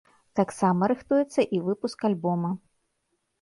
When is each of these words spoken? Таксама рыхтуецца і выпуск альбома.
Таксама 0.37 0.87
рыхтуецца 0.91 1.41
і 1.59 1.61
выпуск 1.67 2.07
альбома. 2.11 2.51